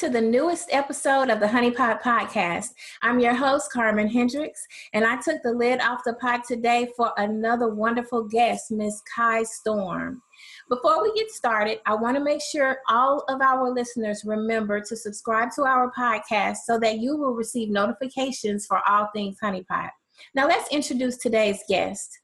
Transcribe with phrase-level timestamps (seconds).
[0.00, 2.68] To the newest episode of the Honeypot Podcast.
[3.02, 7.12] I'm your host, Carmen Hendricks, and I took the lid off the pot today for
[7.18, 10.22] another wonderful guest, Miss Kai Storm.
[10.70, 14.96] Before we get started, I want to make sure all of our listeners remember to
[14.96, 19.90] subscribe to our podcast so that you will receive notifications for all things Honeypot.
[20.34, 22.20] Now, let's introduce today's guest.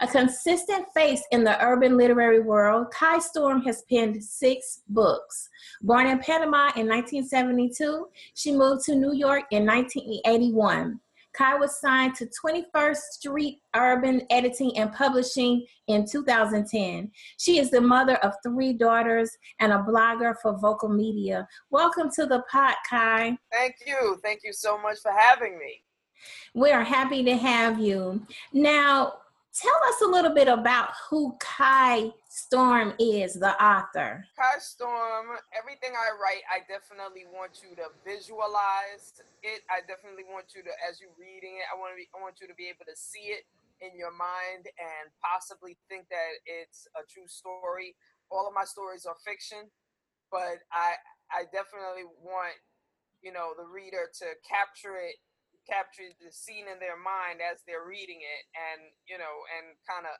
[0.00, 5.48] A consistent face in the urban literary world, Kai Storm has penned six books.
[5.82, 11.00] Born in Panama in 1972, she moved to New York in 1981.
[11.32, 17.10] Kai was signed to 21st Street Urban Editing and Publishing in 2010.
[17.38, 21.46] She is the mother of three daughters and a blogger for Vocal Media.
[21.70, 23.38] Welcome to the pot, Kai.
[23.52, 24.18] Thank you.
[24.22, 25.84] Thank you so much for having me.
[26.54, 28.26] We are happy to have you.
[28.52, 29.14] Now,
[29.54, 34.24] tell us a little bit about who Kai Storm is, the author.
[34.38, 39.62] Kai Storm, everything I write, I definitely want you to visualize it.
[39.66, 42.38] I definitely want you to, as you're reading it, I want to be, I want
[42.38, 43.44] you to be able to see it
[43.82, 47.96] in your mind and possibly think that it's a true story.
[48.30, 49.66] All of my stories are fiction,
[50.30, 50.94] but I,
[51.32, 52.54] I definitely want,
[53.24, 55.18] you know, the reader to capture it
[55.68, 60.06] capture the scene in their mind as they're reading it and you know and kind
[60.06, 60.14] of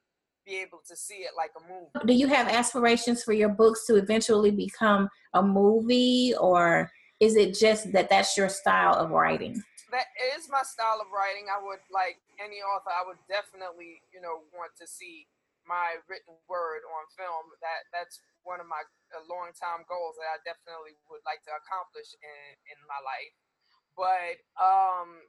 [0.47, 1.93] be able to see it like a movie.
[2.07, 7.53] Do you have aspirations for your books to eventually become a movie or is it
[7.53, 9.61] just that that's your style of writing?
[9.93, 11.53] That is my style of writing.
[11.53, 15.29] I would like any author i would definitely you know want to see
[15.69, 17.53] my written word on film.
[17.61, 18.81] That that's one of my
[19.29, 22.41] long time goals that i definitely would like to accomplish in
[22.73, 23.35] in my life
[24.01, 25.21] but um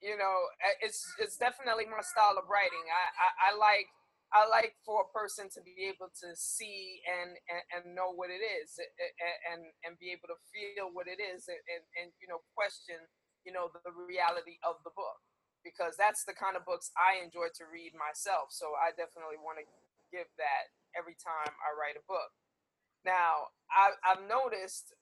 [0.00, 0.38] you know,
[0.86, 2.86] it's it's definitely my style of writing.
[2.86, 3.90] I, I, I like
[4.30, 8.30] I like for a person to be able to see and, and, and know what
[8.30, 12.30] it is and, and be able to feel what it is and, and, and, you
[12.30, 13.00] know, question,
[13.42, 15.18] you know, the reality of the book
[15.66, 18.54] because that's the kind of books I enjoy to read myself.
[18.54, 19.66] So I definitely want to
[20.14, 22.30] give that every time I write a book.
[23.04, 24.92] Now, I, I've noticed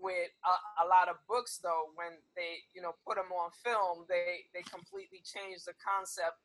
[0.00, 4.08] with a, a, lot of books though when they you know put them on film
[4.08, 6.40] they they completely change the concept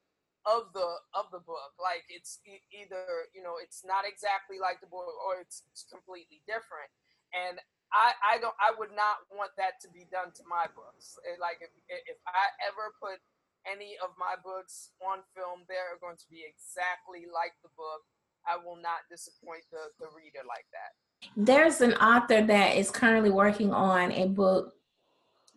[0.46, 4.78] of the of the book like it's e- either you know it's not exactly like
[4.84, 6.92] the book or it's, it's completely different
[7.34, 7.58] and
[7.94, 11.16] I, I don't I would not want that to be done to my books.
[11.24, 13.22] It, like if, if I ever put
[13.66, 18.06] any of my books on film, they're going to be exactly like the book.
[18.46, 20.94] I will not disappoint the, the reader like that.
[21.36, 24.74] There's an author that is currently working on a book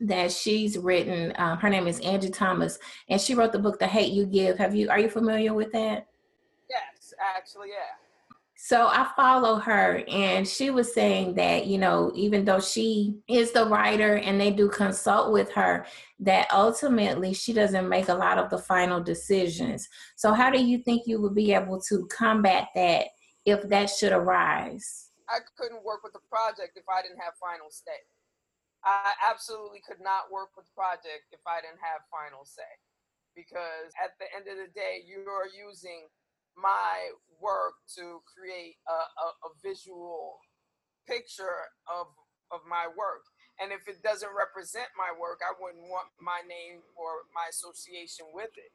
[0.00, 1.32] that she's written.
[1.36, 4.56] Um, her name is Angie Thomas, and she wrote the book "The Hate You Give."
[4.58, 4.90] Have you?
[4.90, 6.06] Are you familiar with that?
[6.68, 7.96] Yes, actually, yeah.
[8.60, 13.52] So I follow her, and she was saying that you know, even though she is
[13.52, 15.86] the writer and they do consult with her,
[16.20, 19.88] that ultimately she doesn't make a lot of the final decisions.
[20.16, 23.06] So how do you think you would be able to combat that
[23.44, 25.07] if that should arise?
[25.28, 28.00] I couldn't work with the project if I didn't have final say.
[28.84, 32.68] I absolutely could not work with the project if I didn't have final say.
[33.36, 36.10] Because at the end of the day, you're using
[36.58, 40.42] my work to create a, a, a visual
[41.06, 42.10] picture of
[42.50, 43.28] of my work.
[43.60, 48.32] And if it doesn't represent my work, I wouldn't want my name or my association
[48.32, 48.72] with it.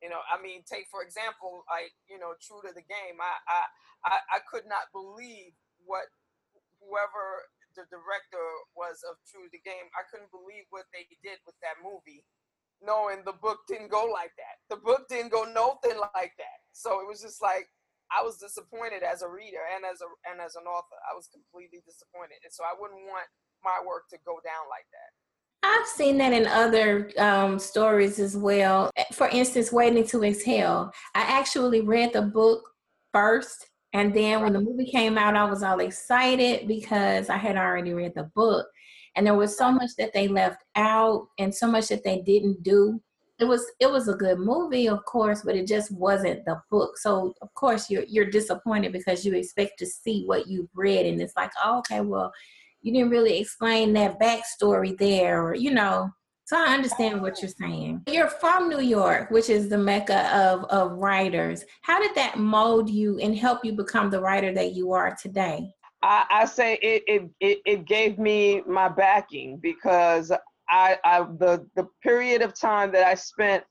[0.00, 3.18] You know, I mean, take for example, like you know, true to the game.
[3.20, 3.60] I I
[4.08, 5.52] I, I could not believe
[5.88, 6.06] what
[6.78, 11.56] whoever the director was of True the Game, I couldn't believe what they did with
[11.64, 12.22] that movie,
[12.84, 14.62] knowing the book didn't go like that.
[14.70, 16.58] The book didn't go nothing like that.
[16.76, 17.66] So it was just like
[18.12, 20.98] I was disappointed as a reader and as a and as an author.
[21.08, 23.26] I was completely disappointed, and so I wouldn't want
[23.64, 25.10] my work to go down like that.
[25.62, 28.90] I've seen that in other um, stories as well.
[29.12, 30.92] For instance, Waiting to Exhale.
[31.14, 32.62] I actually read the book
[33.12, 37.56] first and then when the movie came out, I was all excited because I had
[37.56, 38.66] already read the book.
[39.16, 42.62] And there was so much that they left out and so much that they didn't
[42.62, 43.00] do.
[43.40, 46.98] It was it was a good movie, of course, but it just wasn't the book.
[46.98, 51.20] So of course you're you're disappointed because you expect to see what you've read and
[51.22, 52.32] it's like, oh, okay, well,
[52.82, 56.10] you didn't really explain that backstory there, or you know,
[56.48, 58.04] so I understand what you're saying.
[58.08, 61.62] You're from New York, which is the mecca of, of writers.
[61.82, 65.70] How did that mold you and help you become the writer that you are today?
[66.02, 70.32] I, I say it, it, it, it gave me my backing because
[70.70, 73.62] I, I the, the period of time that I spent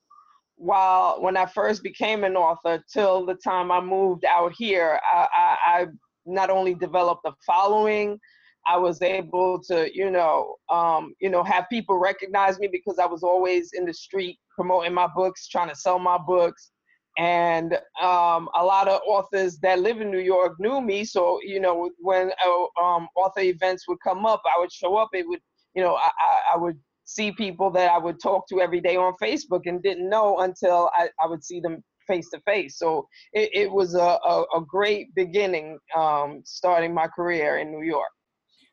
[0.54, 5.26] while when I first became an author till the time I moved out here, I,
[5.36, 5.86] I, I
[6.26, 8.20] not only developed a following,
[8.68, 13.06] I was able to, you know, um, you know, have people recognize me because I
[13.06, 16.70] was always in the street promoting my books, trying to sell my books.
[17.16, 21.04] And um, a lot of authors that live in New York knew me.
[21.04, 25.08] So, you know, when uh, um, author events would come up, I would show up.
[25.12, 25.40] It would,
[25.74, 26.10] you know, I,
[26.54, 30.08] I would see people that I would talk to every day on Facebook and didn't
[30.08, 32.78] know until I, I would see them face to face.
[32.78, 37.82] So it, it was a, a, a, great beginning um, starting my career in New
[37.82, 38.10] York.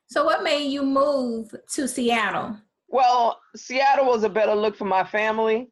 [0.08, 2.58] So, what made you move to Seattle?
[2.88, 5.70] Well, Seattle was a better look for my family.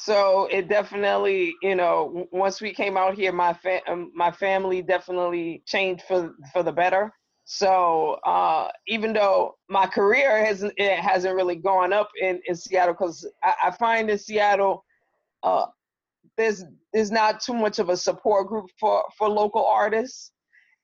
[0.00, 4.80] So it definitely, you know, once we came out here, my fa- um, my family
[4.80, 7.12] definitely changed for for the better.
[7.44, 12.94] So uh, even though my career hasn't it hasn't really gone up in, in Seattle,
[12.94, 14.84] because I, I, find in Seattle
[15.42, 15.66] uh,
[16.36, 16.62] there's
[16.92, 20.30] there's not too much of a support group for for local artists,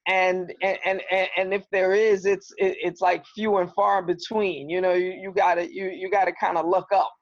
[0.06, 4.68] and and and, and if there is, it's it, it's like few and far between.
[4.68, 7.12] You know, you, you gotta you you gotta kind of look up.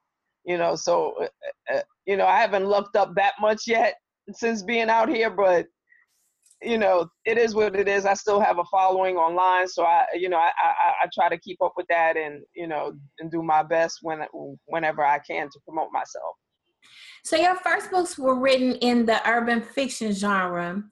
[0.45, 3.95] You know, so uh, uh, you know I haven't looked up that much yet
[4.31, 5.65] since being out here, but
[6.61, 8.05] you know, it is what it is.
[8.05, 11.37] I still have a following online, so I, you know, I, I, I try to
[11.37, 14.19] keep up with that and you know and do my best when
[14.65, 16.35] whenever I can to promote myself.
[17.23, 20.83] So your first books were written in the urban fiction genre,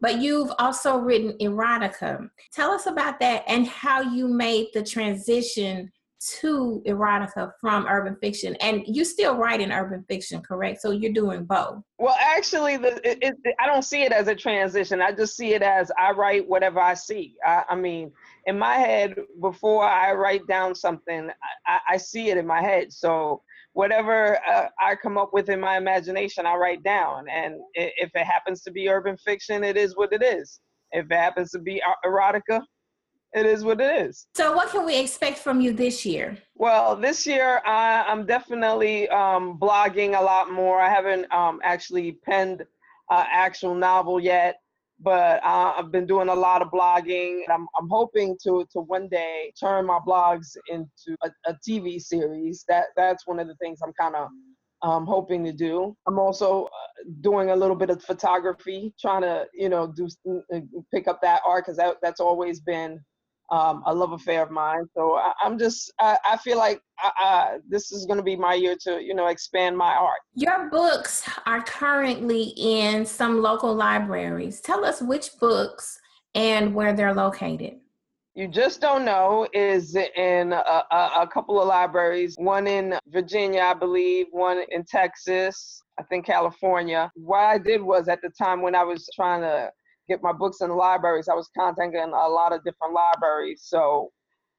[0.00, 2.28] but you've also written erotica.
[2.52, 5.90] Tell us about that and how you made the transition
[6.20, 8.56] to erotica from urban fiction.
[8.56, 10.80] And you still write in urban fiction correct?
[10.80, 11.82] So you're doing both.
[11.98, 15.00] Well actually the, it, it, i don't see it as a transition.
[15.00, 17.36] I just see it as i write whatever i see.
[17.46, 18.10] I, I mean
[18.46, 21.30] in my head before i write down something
[21.66, 22.92] i, I see it in my head.
[22.92, 23.42] So
[23.78, 28.26] whatever uh, i come up with in my imagination i write down and if it
[28.34, 30.60] happens to be urban fiction it is what it is
[30.90, 32.60] if it happens to be erotica
[33.34, 34.26] it is what it is.
[34.34, 36.38] So, what can we expect from you this year?
[36.54, 40.80] Well, this year I, am definitely um, blogging a lot more.
[40.80, 42.62] I haven't um, actually penned
[43.10, 44.56] an actual novel yet,
[45.00, 47.42] but uh, I've been doing a lot of blogging.
[47.50, 52.64] I'm, I'm hoping to to one day turn my blogs into a, a TV series.
[52.68, 54.28] That that's one of the things I'm kind of
[54.82, 55.96] um, hoping to do.
[56.06, 60.08] I'm also uh, doing a little bit of photography, trying to you know do
[60.92, 63.00] pick up that art because that, that's always been
[63.50, 64.86] um, a love affair of mine.
[64.94, 68.36] So I, am just, I, I, feel like I, I, this is going to be
[68.36, 70.20] my year to, you know, expand my art.
[70.34, 74.60] Your books are currently in some local libraries.
[74.60, 75.98] Tell us which books
[76.34, 77.80] and where they're located.
[78.34, 83.62] You just don't know is in a, a, a couple of libraries, one in Virginia,
[83.62, 87.10] I believe, one in Texas, I think California.
[87.16, 89.72] What I did was at the time when I was trying to
[90.08, 91.28] get my books in the libraries.
[91.28, 93.62] I was contacting a lot of different libraries.
[93.64, 94.10] So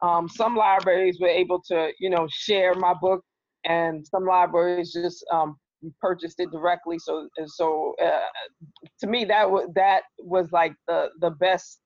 [0.01, 3.24] um, some libraries were able to, you know, share my book,
[3.66, 5.57] and some libraries just um,
[6.00, 6.98] purchased it directly.
[7.00, 8.22] So, so uh,
[9.01, 11.80] to me, that was that was like the the best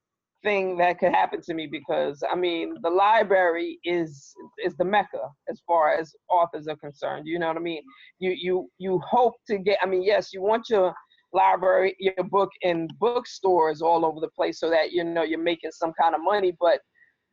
[0.44, 4.34] thing that could happen to me because I mean, the library is
[4.64, 7.26] is the mecca as far as authors are concerned.
[7.26, 7.82] You know what I mean?
[8.20, 9.80] You you you hope to get.
[9.82, 10.94] I mean, yes, you want your
[11.34, 15.72] library, your book in bookstores all over the place so that you know you're making
[15.72, 16.56] some kind of money.
[16.60, 16.80] But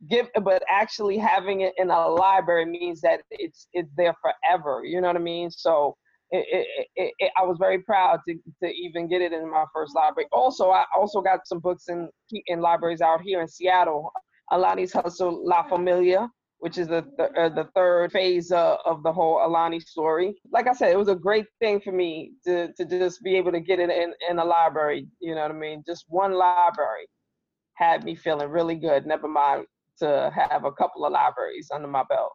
[0.09, 4.83] give, but actually having it in a library means that it's it's there forever.
[4.85, 5.51] You know what I mean?
[5.51, 5.97] So.
[6.33, 6.47] It,
[6.95, 10.29] it, it, I was very proud to, to even get it in my first library.
[10.31, 12.09] Also, I also got some books in
[12.47, 14.13] in libraries out here in Seattle.
[14.53, 16.31] Alani's Hustle La Familia,
[16.61, 20.41] which is the th- uh, the third phase uh, of the whole Alani story.
[20.53, 23.53] Like I said, it was a great thing for me to to just be able
[23.53, 25.09] to get it in in a library.
[25.21, 25.83] You know what I mean?
[25.87, 27.09] Just one library
[27.75, 29.07] had me feeling really good.
[29.07, 29.65] Never mind
[29.99, 32.33] to have a couple of libraries under my belt.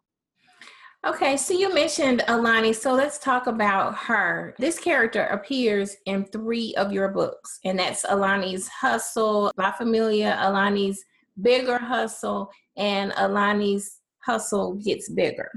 [1.06, 4.56] Okay, so you mentioned Alani, so let's talk about her.
[4.58, 11.04] This character appears in three of your books, and that's Alani's Hustle, La Familia, Alani's
[11.40, 15.50] Bigger Hustle, and Alani's hustle gets bigger.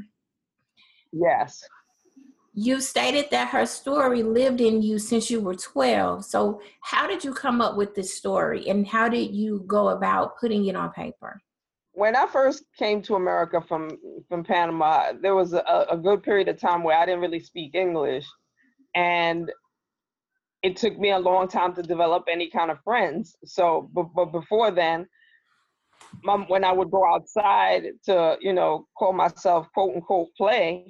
[1.12, 1.64] Yes.
[2.54, 6.26] You stated that her story lived in you since you were 12.
[6.26, 10.38] So, how did you come up with this story and how did you go about
[10.40, 11.42] putting it on paper?
[11.94, 13.98] When I first came to America from,
[14.28, 17.76] from Panama, there was a, a good period of time where I didn't really speak
[17.76, 18.26] English.
[18.96, 19.52] And
[20.64, 23.36] it took me a long time to develop any kind of friends.
[23.46, 25.08] So, but, but before then,
[26.24, 30.86] my, when I would go outside to, you know, call myself quote unquote play,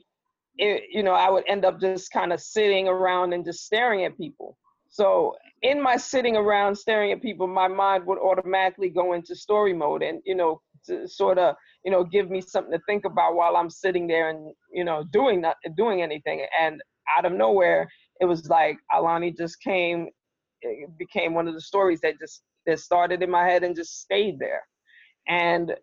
[0.57, 4.05] it, you know, I would end up just kind of sitting around and just staring
[4.05, 4.57] at people.
[4.89, 9.73] So in my sitting around staring at people, my mind would automatically go into story
[9.73, 13.35] mode and, you know, to sort of you know give me something to think about
[13.35, 16.45] while I'm sitting there and you know doing not doing anything.
[16.59, 16.81] And
[17.17, 20.07] out of nowhere, it was like Alani just came.
[20.61, 24.01] It became one of the stories that just that started in my head and just
[24.01, 24.63] stayed there.
[25.29, 25.73] And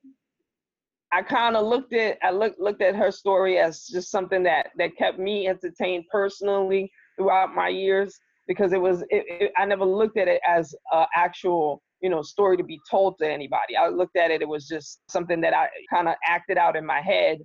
[1.12, 4.68] I kind of looked at I looked looked at her story as just something that
[4.76, 9.84] that kept me entertained personally throughout my years because it was it, it, I never
[9.84, 13.76] looked at it as an actual you know story to be told to anybody.
[13.76, 16.84] I looked at it it was just something that I kind of acted out in
[16.84, 17.38] my head,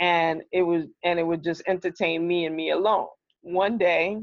[0.00, 3.08] and it was and it would just entertain me and me alone.
[3.42, 4.18] One day,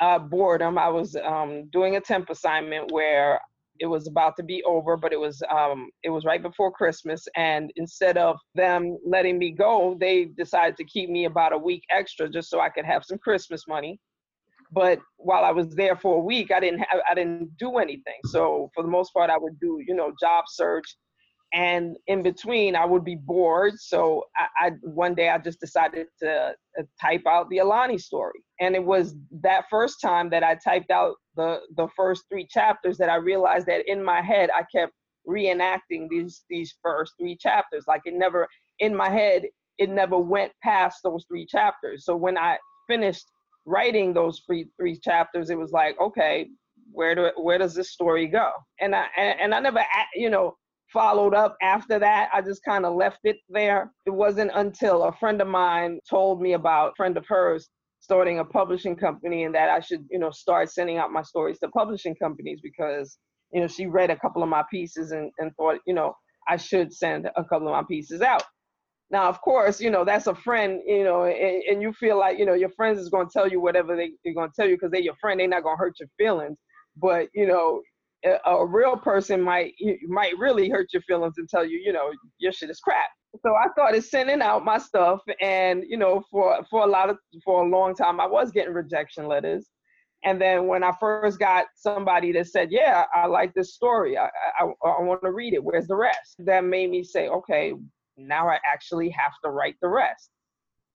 [0.00, 3.40] uh, boredom, I was um, doing a temp assignment where
[3.80, 7.26] it was about to be over, but it was um, it was right before Christmas,
[7.36, 11.82] and instead of them letting me go, they decided to keep me about a week
[11.90, 13.98] extra just so I could have some Christmas money.
[14.70, 18.20] But while I was there for a week, I didn't have I didn't do anything.
[18.26, 20.96] So for the most part, I would do you know job search,
[21.52, 23.74] and in between I would be bored.
[23.78, 28.40] So I, I one day I just decided to uh, type out the Alani story,
[28.60, 32.96] and it was that first time that I typed out the the first three chapters
[32.98, 34.92] that I realized that in my head I kept
[35.28, 37.84] reenacting these these first three chapters.
[37.86, 39.44] Like it never in my head
[39.78, 42.04] it never went past those three chapters.
[42.04, 43.26] So when I finished
[43.66, 46.48] writing those three three chapters, it was like okay,
[46.90, 48.52] where do where does this story go?
[48.80, 50.56] And I and, and I never you know
[50.92, 52.28] followed up after that.
[52.32, 53.90] I just kind of left it there.
[54.06, 57.68] It wasn't until a friend of mine told me about friend of hers
[58.00, 61.58] starting a publishing company and that I should, you know, start sending out my stories
[61.60, 63.16] to publishing companies because,
[63.52, 66.14] you know, she read a couple of my pieces and, and thought, you know,
[66.48, 68.42] I should send a couple of my pieces out.
[69.10, 72.38] Now, of course, you know, that's a friend, you know, and, and you feel like,
[72.38, 74.68] you know, your friends is going to tell you whatever they, they're going to tell
[74.68, 75.38] you because they're your friend.
[75.38, 76.58] They're not going to hurt your feelings.
[76.96, 77.82] But, you know,
[78.46, 79.74] a, real person might
[80.08, 83.10] might really hurt your feelings and tell you, you know, your shit is crap
[83.40, 87.16] so I started sending out my stuff, and you know, for for a lot of
[87.44, 89.68] for a long time, I was getting rejection letters.
[90.24, 94.18] And then when I first got somebody that said, "Yeah, I like this story.
[94.18, 95.64] I I, I want to read it.
[95.64, 97.72] Where's the rest?" That made me say, "Okay,
[98.18, 100.30] now I actually have to write the rest."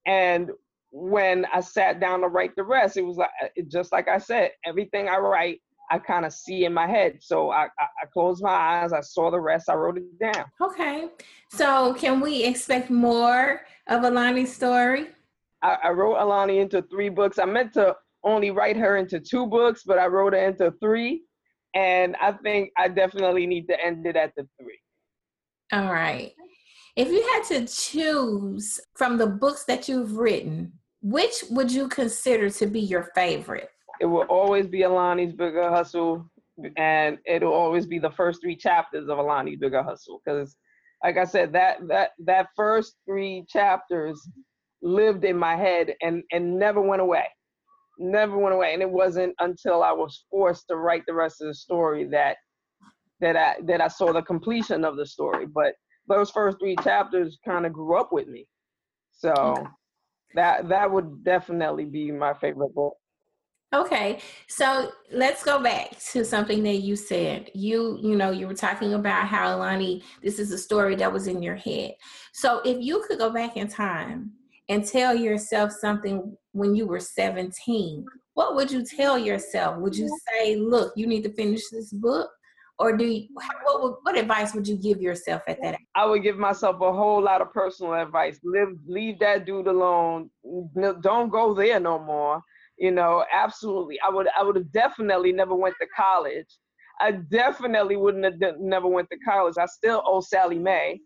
[0.06, 0.52] And
[0.92, 4.20] when I sat down to write the rest, it was like uh, just like I
[4.20, 7.20] said, everything I write I kind of see in my head.
[7.22, 10.46] So I, I, I, closed my eyes, I saw the rest, I wrote it down.
[10.62, 11.08] Okay.
[11.52, 15.08] So can we expect more of Alani's story?
[15.62, 17.40] I, I wrote Alani into three books.
[17.40, 21.24] I meant to only write her into two books, but I wrote her into three.
[21.74, 24.80] And I think I definitely need to end it at the three.
[25.72, 26.34] All right.
[26.96, 32.50] If you had to choose from the books that you've written, which would you consider
[32.50, 33.70] to be your favorite?
[34.00, 36.30] It will always be Alani's Bigger Hustle,
[36.78, 40.22] and it'll always be the first three chapters of Alani's Bigger Hustle.
[40.26, 40.56] Because,
[41.04, 44.28] like I said, that that that first three chapters
[44.82, 47.26] lived in my head and and never went away,
[48.00, 48.74] never went away.
[48.74, 52.38] And it wasn't until I was forced to write the rest of the story that
[53.22, 55.46] that I that I saw the completion of the story.
[55.48, 55.74] But
[56.08, 58.48] those first three chapters kind of grew up with me,
[59.12, 59.68] so.
[60.36, 62.96] That that would definitely be my favorite book.
[63.74, 67.52] Okay, so let's go back to something that you said.
[67.54, 71.28] You, you know, you were talking about how Alani, this is a story that was
[71.28, 71.96] in your head.
[72.32, 74.32] So if you could go back in time
[74.70, 78.06] and tell yourself something when you were 17,
[78.36, 79.78] what would you tell yourself?
[79.80, 80.46] Would you mm-hmm.
[80.46, 82.30] say, look, you need to finish this book?
[82.80, 85.80] Or do you, what, would, what advice would you give yourself at that age?
[85.94, 88.40] I would give myself a whole lot of personal advice.
[88.46, 90.30] Live, leave that dude alone.
[91.02, 92.42] Don't go there no more
[92.78, 94.00] you know absolutely.
[94.06, 96.48] I would i would have definitely never went to college.
[97.00, 99.56] I definitely wouldn't have never went to college.
[99.60, 101.00] I still owe Sallie Mae.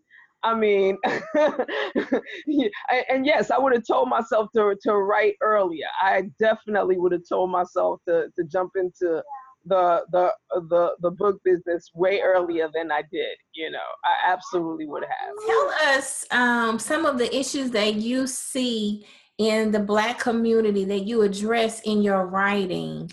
[0.44, 0.98] I mean
[1.34, 5.86] and yes i would have told myself to to write earlier.
[6.00, 9.22] I definitely would have told myself to to jump into
[9.66, 10.32] the the
[10.68, 13.36] the the book business way earlier than I did.
[13.54, 15.34] You know, I absolutely would have.
[15.46, 19.06] Tell us um, some of the issues that you see
[19.38, 23.10] in the Black community that you address in your writing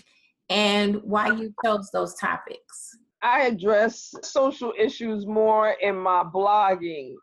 [0.48, 2.96] and why you chose those topics?
[3.22, 7.14] I address social issues more in my blogging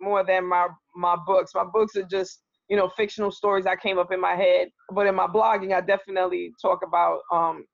[0.00, 1.52] more than my my books.
[1.54, 5.06] My books are just you know fictional stories that came up in my head, but
[5.06, 7.64] in my blogging, I definitely talk about um,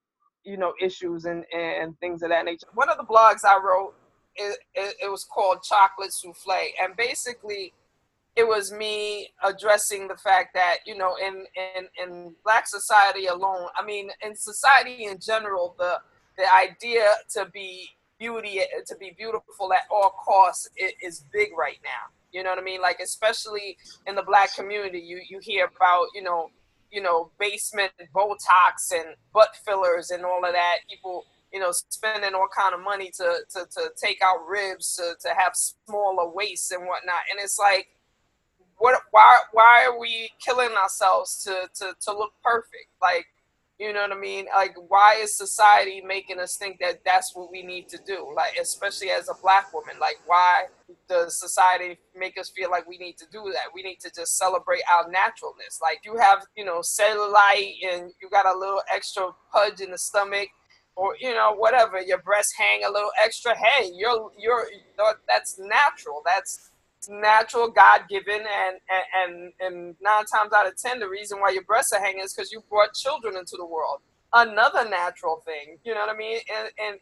[0.45, 2.67] you know issues and and things of that nature.
[2.75, 3.95] One of the blogs I wrote
[4.37, 7.73] it, it, it was called Chocolate Souffle, and basically
[8.37, 11.45] it was me addressing the fact that you know in
[11.76, 15.99] in in black society alone i mean in society in general the
[16.37, 17.88] the idea to be
[18.19, 20.69] beauty to be beautiful at all costs
[21.02, 22.12] is big right now.
[22.33, 22.81] You know what I mean?
[22.81, 23.76] Like especially
[24.07, 26.50] in the black community, you you hear about you know
[26.90, 30.78] you know basement Botox and butt fillers and all of that.
[30.88, 35.14] People you know spending all kind of money to to, to take out ribs to,
[35.21, 37.21] to have smaller waists and whatnot.
[37.31, 37.88] And it's like
[38.78, 42.90] what why why are we killing ourselves to to to look perfect?
[43.00, 43.26] Like
[43.78, 44.47] you know what I mean?
[44.56, 48.33] Like, why is society making us think that that's what we need to do?
[48.35, 50.64] Like, especially as a black woman, like, why
[51.11, 53.75] does society make us feel like we need to do that?
[53.75, 55.80] We need to just celebrate our naturalness.
[55.83, 59.99] Like, you have, you know, cellulite and you got a little extra pudge in the
[59.99, 60.49] stomach,
[60.97, 62.00] or you know, whatever.
[62.00, 63.54] Your breasts hang a little extra.
[63.54, 64.66] Hey, you're you're
[65.28, 66.23] that's natural.
[66.25, 66.71] That's
[67.09, 68.77] natural, God given, and,
[69.25, 72.35] and and nine times out of ten, the reason why your breasts are hanging is
[72.35, 74.01] because you brought children into the world.
[74.33, 76.39] Another natural thing, you know what I mean?
[76.59, 76.99] And and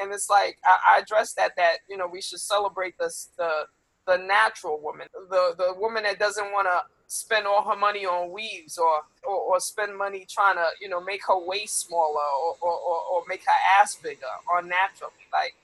[0.00, 3.66] and it's like I, I address that that you know we should celebrate this the
[4.06, 8.30] the natural woman, the the woman that doesn't want to spend all her money on
[8.30, 12.56] weaves or, or, or spend money trying to you know make her waist smaller or,
[12.60, 15.54] or, or, make her ass bigger or naturally like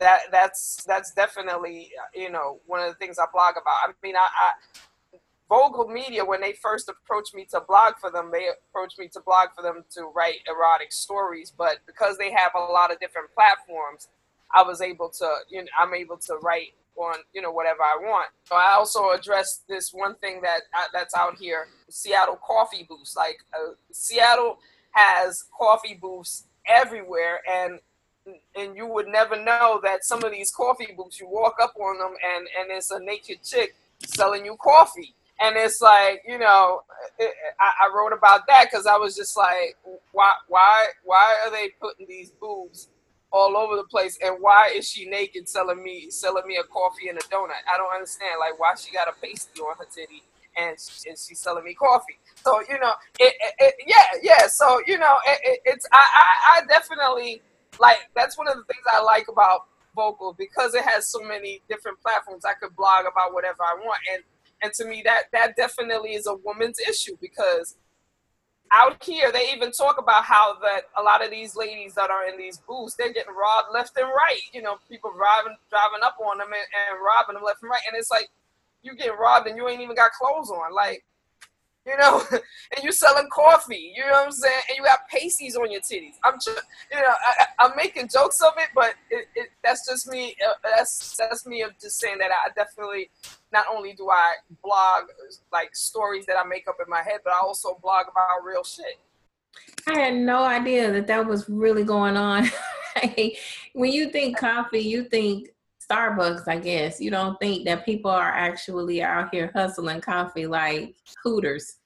[0.00, 3.74] that that's that's definitely you know one of the things I blog about.
[3.88, 4.52] I mean, I, I
[5.48, 9.20] Vocal Media when they first approached me to blog for them, they approached me to
[9.20, 11.52] blog for them to write erotic stories.
[11.56, 14.08] But because they have a lot of different platforms,
[14.54, 17.98] I was able to you know I'm able to write on you know whatever I
[18.00, 18.28] want.
[18.44, 23.16] So I also addressed this one thing that uh, that's out here: Seattle coffee booths.
[23.16, 24.58] Like uh, Seattle
[24.92, 27.80] has coffee booths everywhere, and
[28.56, 31.98] and you would never know that some of these coffee booths, you walk up on
[31.98, 36.82] them and and it's a naked chick selling you coffee, and it's like you know,
[37.18, 39.76] it, I, I, wrote about that because I was just like,
[40.12, 42.88] why why why are they putting these boobs
[43.30, 47.08] all over the place, and why is she naked selling me selling me a coffee
[47.08, 47.62] and a donut?
[47.72, 48.36] I don't understand.
[48.40, 50.22] Like why she got a pasty on her titty
[50.58, 52.18] and, she, and she's selling me coffee.
[52.44, 54.46] So you know, it, it, yeah, yeah.
[54.48, 57.42] So you know, it's I, I, I definitely
[57.80, 61.62] like that's one of the things I like about vocal because it has so many
[61.68, 62.44] different platforms.
[62.44, 64.22] I could blog about whatever I want, and
[64.62, 67.76] and to me that that definitely is a woman's issue because
[68.70, 72.28] out here they even talk about how that a lot of these ladies that are
[72.28, 74.40] in these booths they're getting robbed left and right.
[74.52, 77.80] You know, people driving driving up on them and, and robbing them left and right,
[77.88, 78.28] and it's like
[78.82, 80.74] you get robbed and you ain't even got clothes on.
[80.74, 81.04] Like
[81.88, 85.56] you know, and you're selling coffee, you know what I'm saying, and you got pasties
[85.56, 86.14] on your titties.
[86.22, 86.60] I'm just,
[86.92, 87.14] you know,
[87.58, 90.36] I, am making jokes of it, but it, it, that's just me.
[90.46, 93.10] Uh, that's that's me of just saying that I definitely
[93.52, 95.04] not only do I blog
[95.52, 98.64] like stories that I make up in my head, but I also blog about real
[98.64, 98.98] shit.
[99.86, 102.46] I had no idea that that was really going on.
[103.72, 105.48] when you think coffee, you think
[105.88, 107.00] Starbucks, I guess.
[107.00, 111.78] You don't think that people are actually out here hustling coffee like Hooters.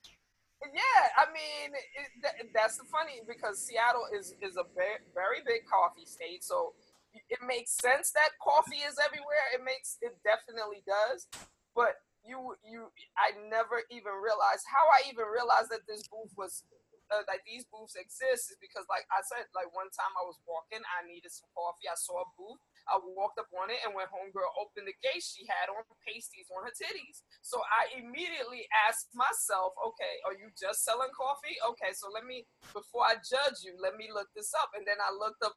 [0.63, 5.67] Yeah, I mean, it, that's the funny because Seattle is is a very, very big
[5.67, 6.75] coffee state, so
[7.15, 9.47] it makes sense that coffee is everywhere.
[9.55, 11.27] It makes it definitely does,
[11.75, 12.89] but you you
[13.19, 16.63] I never even realized how I even realized that this booth was
[17.11, 20.39] uh, like these booths exist is because like I said, like one time I was
[20.47, 21.91] walking, I needed some coffee.
[21.91, 22.63] I saw a booth.
[22.91, 26.51] I walked up on it, and when homegirl opened the gate, she had on pasties
[26.51, 27.23] on her titties.
[27.41, 31.55] So I immediately asked myself, okay, are you just selling coffee?
[31.75, 34.75] Okay, so let me before I judge you, let me look this up.
[34.75, 35.55] And then I looked up,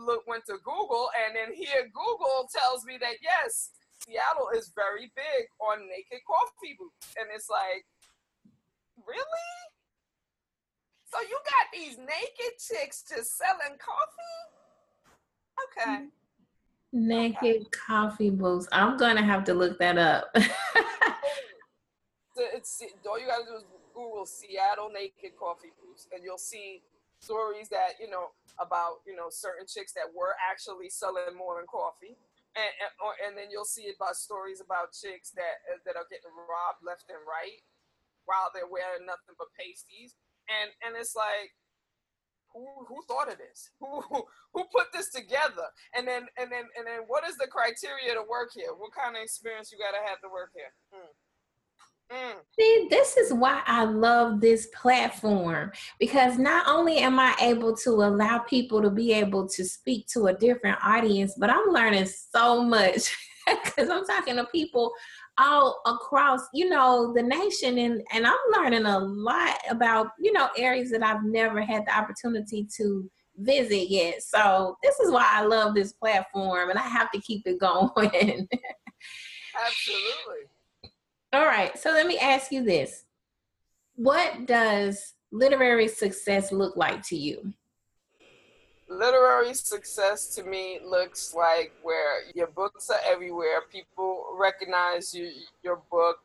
[0.00, 5.12] look went to Google, and then here Google tells me that yes, Seattle is very
[5.14, 7.84] big on naked coffee booths, and it's like,
[9.04, 9.48] really?
[11.12, 14.40] So you got these naked chicks just selling coffee?
[15.68, 16.08] Okay.
[16.08, 16.21] Mm-hmm.
[16.92, 18.68] Naked coffee booths.
[18.72, 20.30] I'm gonna have to look that up.
[22.36, 26.82] it's all you gotta do is Google Seattle naked coffee booths, and you'll see
[27.20, 31.66] stories that you know about you know certain chicks that were actually selling more than
[31.66, 32.16] coffee,
[32.56, 36.06] and and, or, and then you'll see about stories about chicks that uh, that are
[36.12, 37.64] getting robbed left and right
[38.28, 40.14] while they're wearing nothing but pasties
[40.50, 41.54] and and it's like
[42.54, 44.02] who who thought of this who,
[44.54, 48.22] who put this together and then and then and then what is the criteria to
[48.28, 51.12] work here what kind of experience you got to have to work here mm.
[52.12, 52.34] Mm.
[52.58, 57.90] See, this is why I love this platform because not only am I able to
[57.90, 62.62] allow people to be able to speak to a different audience, but I'm learning so
[62.62, 63.16] much
[63.64, 64.92] because I'm talking to people
[65.38, 67.78] all across, you know, the nation.
[67.78, 71.96] And, and I'm learning a lot about, you know, areas that I've never had the
[71.96, 74.22] opportunity to visit yet.
[74.22, 78.48] So this is why I love this platform and I have to keep it going.
[79.66, 80.48] Absolutely.
[81.32, 81.76] All right.
[81.78, 83.04] So let me ask you this.
[83.94, 87.52] What does literary success look like to you?
[88.98, 93.62] Literary success to me looks like where your books are everywhere.
[93.70, 95.30] People recognize you,
[95.62, 96.18] your book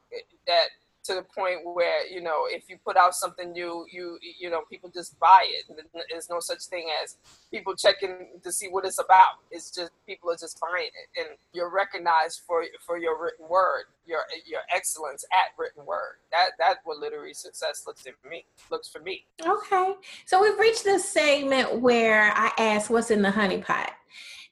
[0.45, 0.69] that
[1.07, 4.61] to the point where you know if you put out something new you you know
[4.69, 5.65] people just buy it.
[6.09, 7.17] There's no such thing as
[7.51, 9.39] people checking to see what it's about.
[9.51, 11.19] It's just people are just buying it.
[11.19, 16.17] And you're recognized for for your written word your your excellence at written word.
[16.31, 19.25] That that's what literary success looks for me looks for me.
[19.45, 19.93] Okay.
[20.25, 23.91] So we've reached this segment where i ask what's in the honey pot?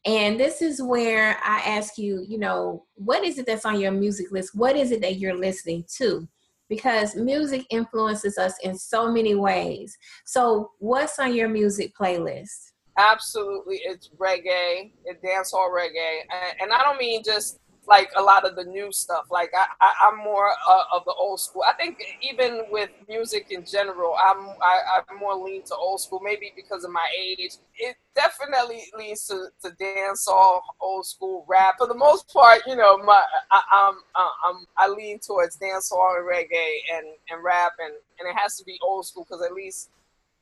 [0.05, 3.91] And this is where I ask you, you know, what is it that's on your
[3.91, 4.53] music list?
[4.53, 6.27] What is it that you're listening to?
[6.69, 9.97] Because music influences us in so many ways.
[10.25, 12.71] So, what's on your music playlist?
[12.97, 18.47] Absolutely, it's reggae, it's dancehall reggae, and, and I don't mean just like a lot
[18.47, 19.25] of the new stuff.
[19.29, 21.63] Like I, I am more uh, of the old school.
[21.67, 26.19] I think even with music in general, I'm I, I'm more lean to old school.
[26.23, 31.75] Maybe because of my age, it definitely leads to to dancehall, old school rap.
[31.77, 36.27] For the most part, you know, my I, I'm I'm I lean towards dancehall and
[36.27, 39.89] reggae and and rap, and and it has to be old school because at least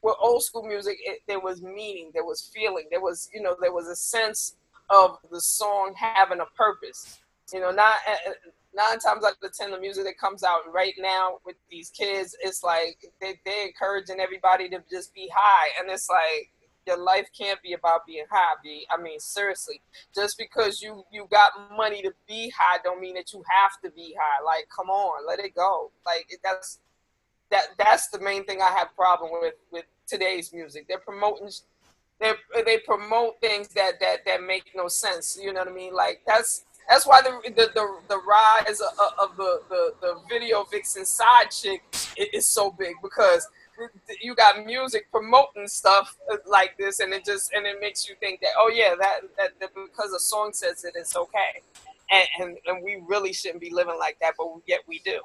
[0.02, 3.56] with old school music, it, there was meaning, there was feeling, there was you know
[3.60, 4.56] there was a sense
[4.90, 7.20] of the song having a purpose
[7.52, 8.34] you know, not uh, uh,
[8.74, 12.36] nine times out of ten, the music that comes out right now with these kids,
[12.42, 16.50] it's like they they encouraging everybody to just be high, and it's like
[16.86, 18.56] your life can't be about being high.
[18.92, 19.82] I mean, seriously,
[20.14, 23.92] just because you you got money to be high, don't mean that you have to
[23.92, 24.44] be high.
[24.44, 25.92] Like, come on, let it go.
[26.06, 26.80] Like that's
[27.52, 30.88] that that's the main thing I have problem with with today's music.
[30.88, 31.50] They're promoting
[32.20, 32.34] they
[32.66, 35.38] they promote things that that that make no sense.
[35.42, 35.94] You know what I mean?
[35.94, 40.64] Like that's that's why the the, the, the rise of, of the, the, the video
[40.64, 41.84] vixen side chick
[42.18, 43.48] is so big because
[44.22, 48.40] you got music promoting stuff like this, and it just and it makes you think
[48.42, 51.62] that oh yeah that that, that because a song says it, it's okay,
[52.12, 55.20] and, and and we really shouldn't be living like that, but yet we do.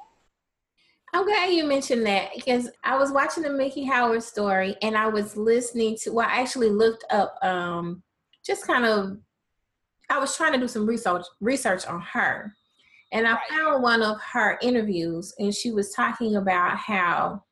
[1.11, 5.07] I'm glad you mentioned that because I was watching the Mickey Howard story and I
[5.07, 6.11] was listening to.
[6.11, 8.03] Well, I actually looked up um,
[8.45, 9.17] just kind of
[10.09, 12.55] I was trying to do some research research on her,
[13.11, 13.49] and I right.
[13.49, 17.43] found one of her interviews, and she was talking about how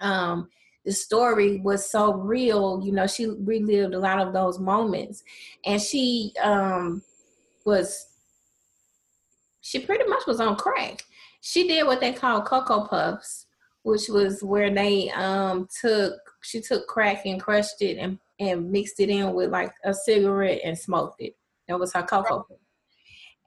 [0.00, 0.48] um,
[0.84, 2.80] the story was so real.
[2.82, 5.22] You know, she relived a lot of those moments,
[5.64, 7.02] and she um,
[7.64, 8.06] was
[9.60, 11.04] she pretty much was on crack.
[11.40, 13.46] She did what they call cocoa puffs,
[13.82, 19.00] which was where they um, took she took crack and crushed it and and mixed
[19.00, 21.36] it in with like a cigarette and smoked it
[21.68, 22.46] that was her cocoa.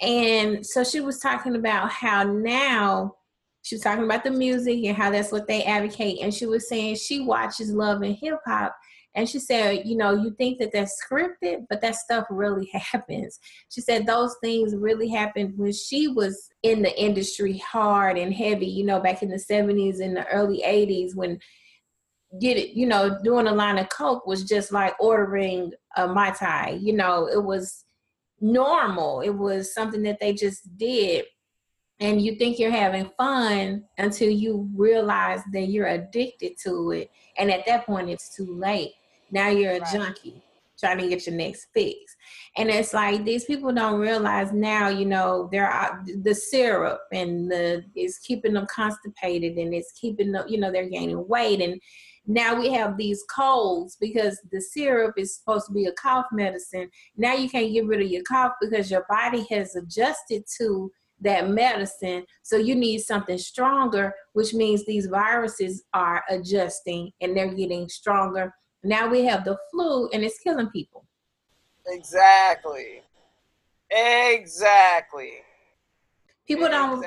[0.02, 3.16] And so she was talking about how now
[3.62, 6.20] she was talking about the music and how that's what they advocate.
[6.22, 8.76] And she was saying she watches Love and Hip Hop.
[9.16, 13.40] And she said, you know, you think that that's scripted, but that stuff really happens.
[13.70, 18.68] She said those things really happened when she was in the industry hard and heavy,
[18.68, 21.40] you know, back in the 70s and the early 80s when
[22.40, 26.30] get it, you know, doing a line of coke was just like ordering a Mai
[26.30, 26.78] Tai.
[26.80, 27.84] You know, it was
[28.42, 29.22] normal.
[29.22, 31.26] It was something that they just did.
[32.00, 37.12] And you think you're having fun until you realize that you're addicted to it.
[37.38, 38.94] And at that point, it's too late.
[39.32, 39.94] Now you're a right.
[39.94, 40.42] junkie
[40.80, 42.16] trying to get your next fix.
[42.58, 47.52] And it's like these people don't realize now, you know, there are the syrup and
[47.52, 51.82] the is keeping them constipated and it's keeping them, you know, they're gaining weight and
[52.30, 56.88] now we have these colds because the syrup is supposed to be a cough medicine.
[57.18, 61.50] Now you can't get rid of your cough because your body has adjusted to that
[61.50, 62.24] medicine.
[62.44, 68.54] So you need something stronger, which means these viruses are adjusting and they're getting stronger.
[68.84, 71.08] Now we have the flu and it's killing people.
[71.88, 73.02] Exactly.
[73.90, 75.32] Exactly.
[76.48, 77.04] People don't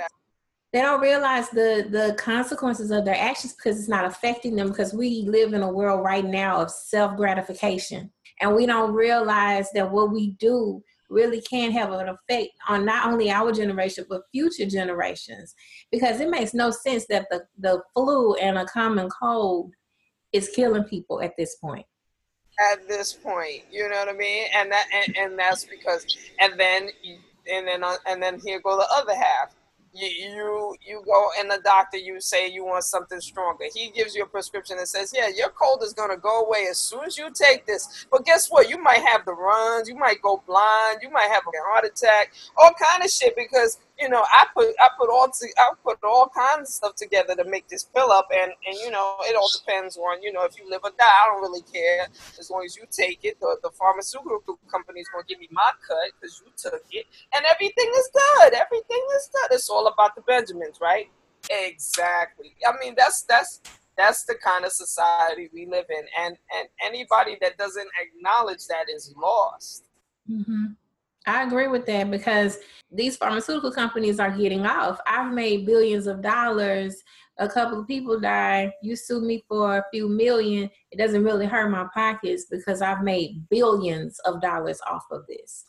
[0.73, 4.95] they don't realize the the consequences of their actions because it's not affecting them because
[4.95, 9.91] we live in a world right now of self gratification and we don't realize that
[9.91, 10.83] what we do
[11.13, 15.55] really can have an effect on not only our generation but future generations.
[15.91, 19.73] Because it makes no sense that the, the flu and a common cold
[20.33, 21.87] is killing people at this point.
[22.73, 24.47] At this point you know what i mean?
[24.55, 26.05] And that and, and that's because
[26.41, 26.89] and then
[27.51, 29.55] and then and then here go the other half
[29.95, 33.65] you, you you go and the doctor you say you want something stronger.
[33.75, 36.67] He gives you a prescription and says yeah your cold is going to go away
[36.71, 38.07] as soon as you take this.
[38.11, 38.69] But guess what?
[38.69, 42.33] You might have the runs you might go blind you might have a heart attack
[42.57, 45.99] all kind of shit because you know, I put I put all to, I put
[46.03, 49.37] all kinds of stuff together to make this pill up, and and you know, it
[49.37, 51.07] all depends on you know if you live or die.
[51.07, 53.39] I don't really care as long as you take it.
[53.39, 57.91] The, the pharmaceutical company's gonna give me my cut because you took it, and everything
[57.97, 58.55] is good.
[58.55, 59.55] Everything is good.
[59.55, 61.09] It's all about the Benjamins, right?
[61.49, 62.57] Exactly.
[62.67, 63.61] I mean, that's that's
[63.97, 68.87] that's the kind of society we live in, and and anybody that doesn't acknowledge that
[68.93, 69.85] is lost.
[70.29, 70.73] Mm-hmm.
[71.27, 72.59] I agree with that because
[72.91, 75.01] these pharmaceutical companies are getting off.
[75.07, 77.03] I've made billions of dollars.
[77.39, 78.73] A couple of people die.
[78.83, 80.69] You sue me for a few million.
[80.91, 85.65] It doesn't really hurt my pockets because I've made billions of dollars off of this.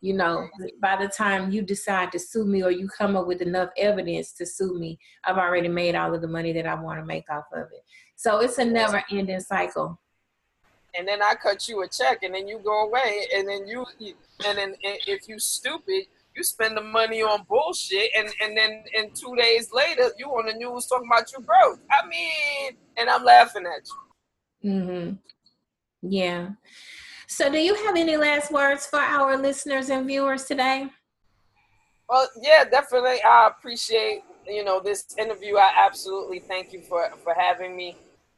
[0.00, 0.46] You know,
[0.82, 4.32] by the time you decide to sue me or you come up with enough evidence
[4.34, 7.30] to sue me, I've already made all of the money that I want to make
[7.30, 7.82] off of it.
[8.16, 9.98] So it's a never ending cycle
[10.96, 13.84] and then I cut you a check, and then you go away, and then you,
[14.46, 16.04] and then if you stupid,
[16.34, 20.46] you spend the money on bullshit, and and then and two days later, you on
[20.46, 21.80] the news talking about you broke.
[21.90, 23.86] I mean, and I'm laughing at
[24.62, 24.70] you.
[24.70, 26.10] Mm-hmm.
[26.10, 26.50] Yeah.
[27.26, 30.88] So, do you have any last words for our listeners and viewers today?
[32.08, 33.22] Well, yeah, definitely.
[33.22, 35.56] I appreciate you know this interview.
[35.56, 37.96] I absolutely thank you for for having me.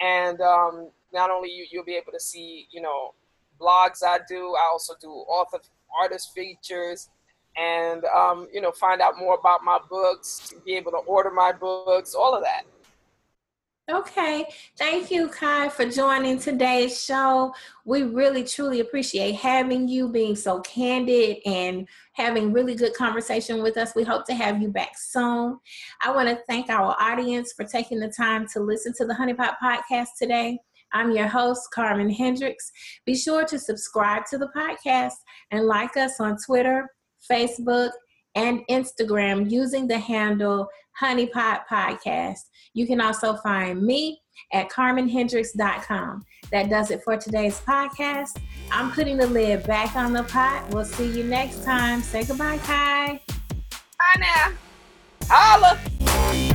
[0.00, 3.14] And um, not only you, you'll be able to see, you know,
[3.60, 5.58] blogs I do, I also do author
[6.00, 7.08] artist features
[7.56, 11.52] and, um, you know, find out more about my books, be able to order my
[11.52, 12.64] books, all of that.
[13.90, 14.46] Okay.
[14.78, 17.52] Thank you, Kai, for joining today's show.
[17.84, 23.76] We really, truly appreciate having you, being so candid and having really good conversation with
[23.76, 23.94] us.
[23.94, 25.58] We hope to have you back soon.
[26.00, 29.56] I want to thank our audience for taking the time to listen to the Honeypot
[29.62, 30.58] podcast today.
[30.94, 32.72] I'm your host, Carmen Hendricks.
[33.04, 35.16] Be sure to subscribe to the podcast
[35.50, 36.88] and like us on Twitter,
[37.30, 37.90] Facebook,
[38.34, 40.68] and Instagram using the handle
[41.00, 42.40] Honeypot Podcast.
[42.74, 44.20] You can also find me
[44.52, 46.24] at carmenhendricks.com.
[46.50, 48.40] That does it for today's podcast.
[48.70, 50.68] I'm putting the lid back on the pot.
[50.70, 52.02] We'll see you next time.
[52.02, 53.20] Say goodbye, Kai.
[53.98, 54.52] Bye now.
[55.28, 56.50] Holla.